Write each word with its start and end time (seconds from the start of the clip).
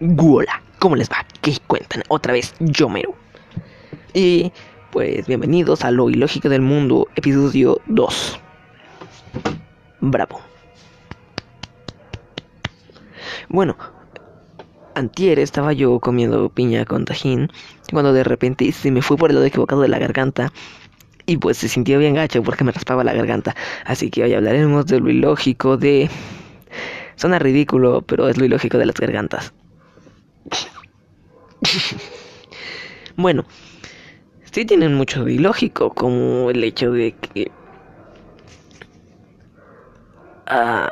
Hola, 0.00 0.62
¿cómo 0.78 0.94
les 0.94 1.10
va? 1.10 1.26
¿Qué 1.40 1.56
cuentan? 1.66 2.04
Otra 2.06 2.32
vez, 2.32 2.54
yo 2.60 2.88
mero. 2.88 3.16
Y 4.14 4.52
pues 4.92 5.26
bienvenidos 5.26 5.84
a 5.84 5.90
Lo 5.90 6.08
Ilógico 6.08 6.48
del 6.48 6.62
Mundo, 6.62 7.08
episodio 7.16 7.80
2. 7.86 8.38
Bravo. 10.00 10.40
Bueno, 13.48 13.76
antier 14.94 15.40
estaba 15.40 15.72
yo 15.72 15.98
comiendo 15.98 16.48
piña 16.48 16.84
con 16.84 17.04
tajín 17.04 17.50
cuando 17.90 18.12
de 18.12 18.22
repente 18.22 18.70
se 18.70 18.92
me 18.92 19.02
fue 19.02 19.16
por 19.16 19.30
el 19.30 19.34
lado 19.34 19.46
equivocado 19.46 19.82
de 19.82 19.88
la 19.88 19.98
garganta 19.98 20.52
y 21.26 21.38
pues 21.38 21.56
se 21.56 21.68
sintió 21.68 21.98
bien 21.98 22.14
gacho 22.14 22.40
porque 22.44 22.62
me 22.62 22.70
raspaba 22.70 23.02
la 23.02 23.14
garganta. 23.14 23.56
Así 23.84 24.10
que 24.10 24.22
hoy 24.22 24.32
hablaremos 24.32 24.86
de 24.86 25.00
lo 25.00 25.10
ilógico 25.10 25.76
de... 25.76 26.08
Suena 27.16 27.40
ridículo, 27.40 28.02
pero 28.02 28.28
es 28.28 28.38
lo 28.38 28.44
ilógico 28.44 28.78
de 28.78 28.86
las 28.86 28.94
gargantas. 28.94 29.52
Bueno, 33.16 33.44
sí 34.50 34.64
tienen 34.64 34.94
mucho 34.94 35.24
de 35.24 35.34
ilógico, 35.34 35.90
como 35.94 36.50
el 36.50 36.62
hecho 36.64 36.92
de 36.92 37.12
que... 37.12 37.50
Ah, 40.46 40.88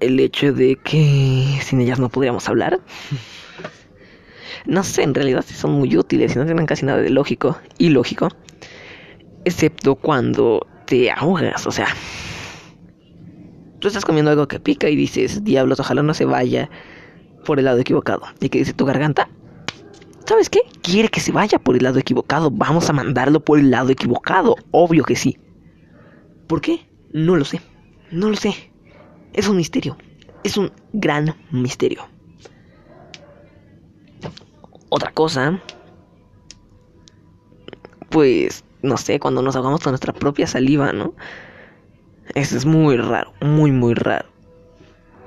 el 0.00 0.18
hecho 0.20 0.52
de 0.52 0.76
que 0.76 1.58
sin 1.62 1.80
ellas 1.80 1.98
no 1.98 2.08
podríamos 2.08 2.48
hablar. 2.48 2.80
No 4.66 4.82
sé, 4.82 5.02
en 5.02 5.14
realidad 5.14 5.44
son 5.44 5.72
muy 5.72 5.96
útiles 5.96 6.34
y 6.34 6.38
no 6.38 6.44
tienen 6.44 6.66
casi 6.66 6.84
nada 6.84 7.00
de 7.00 7.10
lógico 7.10 7.58
y 7.78 7.90
lógico. 7.90 8.28
Excepto 9.44 9.94
cuando 9.94 10.66
te 10.84 11.10
ahogas, 11.10 11.66
o 11.66 11.70
sea. 11.70 11.88
Tú 13.78 13.88
estás 13.88 14.04
comiendo 14.04 14.30
algo 14.30 14.48
que 14.48 14.58
pica 14.58 14.88
y 14.88 14.96
dices, 14.96 15.44
diablos, 15.44 15.78
ojalá 15.78 16.02
no 16.02 16.12
se 16.12 16.24
vaya 16.24 16.68
por 17.44 17.58
el 17.58 17.64
lado 17.64 17.78
equivocado. 17.78 18.22
¿Y 18.40 18.48
qué 18.48 18.58
dice 18.58 18.72
tu 18.72 18.84
garganta? 18.84 19.28
¿Sabes 20.26 20.50
qué? 20.50 20.60
Quiere 20.82 21.08
que 21.08 21.20
se 21.20 21.32
vaya 21.32 21.58
por 21.58 21.76
el 21.76 21.82
lado 21.82 21.98
equivocado. 21.98 22.50
Vamos 22.50 22.90
a 22.90 22.92
mandarlo 22.92 23.40
por 23.40 23.58
el 23.58 23.70
lado 23.70 23.90
equivocado. 23.90 24.56
Obvio 24.70 25.04
que 25.04 25.16
sí. 25.16 25.38
¿Por 26.46 26.60
qué? 26.60 26.86
No 27.12 27.36
lo 27.36 27.44
sé. 27.44 27.62
No 28.10 28.28
lo 28.28 28.36
sé. 28.36 28.54
Es 29.32 29.48
un 29.48 29.56
misterio. 29.56 29.96
Es 30.44 30.56
un 30.56 30.70
gran 30.92 31.34
misterio. 31.50 32.06
Otra 34.90 35.12
cosa. 35.12 35.60
Pues, 38.10 38.64
no 38.82 38.96
sé, 38.96 39.18
cuando 39.20 39.42
nos 39.42 39.56
ahogamos 39.56 39.80
con 39.82 39.92
nuestra 39.92 40.12
propia 40.12 40.46
saliva, 40.46 40.92
¿no? 40.92 41.14
Eso 42.34 42.56
es 42.56 42.66
muy 42.66 42.96
raro, 42.96 43.32
muy, 43.40 43.72
muy 43.72 43.94
raro. 43.94 44.28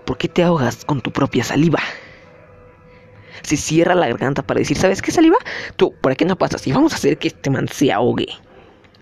¿Por 0.05 0.17
qué 0.17 0.27
te 0.27 0.43
ahogas 0.43 0.85
con 0.85 1.01
tu 1.01 1.11
propia 1.11 1.43
saliva? 1.43 1.79
Se 3.51 3.57
cierra 3.57 3.95
la 3.95 4.07
garganta 4.07 4.43
para 4.43 4.59
decir, 4.59 4.77
¿sabes 4.77 5.01
qué, 5.01 5.11
saliva? 5.11 5.35
Tú, 5.75 5.93
¿por 5.99 6.15
qué 6.15 6.23
no 6.23 6.37
pasas? 6.37 6.65
Y 6.67 6.71
vamos 6.71 6.93
a 6.93 6.95
hacer 6.95 7.17
que 7.17 7.27
este 7.27 7.49
man 7.49 7.67
se 7.67 7.91
ahogue. 7.91 8.29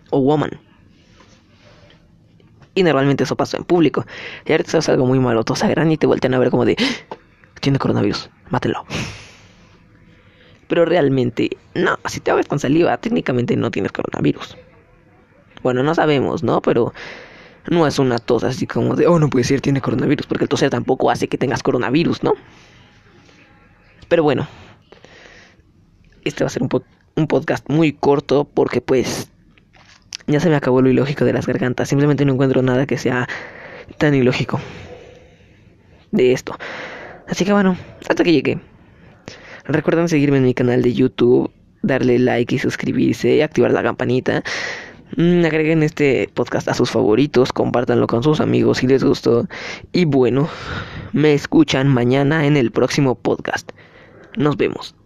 O 0.09 0.19
woman. 0.21 0.59
Y 2.73 2.81
normalmente 2.81 3.25
eso 3.25 3.35
pasó 3.35 3.57
en 3.57 3.63
público. 3.63 4.05
Y 4.45 4.51
ahorita 4.51 4.79
es 4.79 4.89
algo 4.89 5.05
muy 5.05 5.19
malo. 5.19 5.43
Todos 5.43 5.63
agarran 5.63 5.91
y 5.91 5.97
te 5.97 6.07
vuelten 6.07 6.33
a 6.33 6.39
ver 6.39 6.49
como 6.49 6.65
de, 6.65 6.75
tiene 7.61 7.77
coronavirus, 7.77 8.31
mátelo. 8.49 8.85
Pero 10.67 10.85
realmente, 10.85 11.51
no, 11.75 11.99
si 12.07 12.19
te 12.19 12.31
ahogas 12.31 12.47
con 12.47 12.57
saliva, 12.57 12.97
técnicamente 12.97 13.55
no 13.55 13.69
tienes 13.69 13.91
coronavirus. 13.91 14.57
Bueno, 15.61 15.83
no 15.83 15.93
sabemos, 15.93 16.41
¿no? 16.41 16.59
Pero 16.61 16.91
no 17.67 17.85
es 17.85 17.99
una 17.99 18.17
tos 18.17 18.43
así 18.43 18.65
como 18.65 18.95
de, 18.95 19.05
oh, 19.05 19.19
no 19.19 19.29
puede 19.29 19.43
ser, 19.43 19.61
tiene 19.61 19.79
coronavirus, 19.79 20.25
porque 20.25 20.45
el 20.45 20.49
toser 20.49 20.71
tampoco 20.71 21.11
hace 21.11 21.27
que 21.27 21.37
tengas 21.37 21.61
coronavirus, 21.61 22.23
¿no? 22.23 22.33
Pero 24.09 24.23
bueno, 24.23 24.47
este 26.25 26.43
va 26.43 26.47
a 26.47 26.51
ser 26.51 26.63
un, 26.63 26.69
un 27.15 27.27
podcast 27.27 27.67
muy 27.69 27.93
corto 27.93 28.43
porque 28.45 28.81
pues 28.81 29.29
ya 30.27 30.39
se 30.39 30.49
me 30.49 30.55
acabó 30.55 30.81
lo 30.81 30.89
ilógico 30.89 31.25
de 31.25 31.33
las 31.33 31.47
gargantas. 31.47 31.89
Simplemente 31.89 32.25
no 32.25 32.33
encuentro 32.33 32.61
nada 32.61 32.85
que 32.85 32.97
sea 32.97 33.27
tan 33.97 34.13
ilógico 34.13 34.59
de 36.11 36.33
esto. 36.33 36.57
Así 37.27 37.45
que 37.45 37.53
bueno, 37.53 37.77
hasta 38.07 38.23
que 38.23 38.31
llegué. 38.31 38.59
Recuerden 39.65 40.09
seguirme 40.09 40.37
en 40.37 40.43
mi 40.43 40.53
canal 40.53 40.81
de 40.81 40.93
YouTube, 40.93 41.51
darle 41.83 42.17
like 42.17 42.55
y 42.55 42.59
suscribirse, 42.59 43.43
activar 43.43 43.71
la 43.71 43.83
campanita. 43.83 44.43
Mm, 45.17 45.45
agreguen 45.45 45.83
este 45.83 46.29
podcast 46.33 46.67
a 46.67 46.73
sus 46.73 46.91
favoritos, 46.91 47.51
compártanlo 47.51 48.07
con 48.07 48.23
sus 48.23 48.39
amigos 48.41 48.79
si 48.79 48.87
les 48.87 49.03
gustó. 49.03 49.47
Y 49.91 50.05
bueno, 50.05 50.49
me 51.13 51.33
escuchan 51.33 51.87
mañana 51.87 52.45
en 52.45 52.57
el 52.57 52.71
próximo 52.71 53.15
podcast. 53.15 53.71
Nos 54.35 54.57
vemos. 54.57 54.98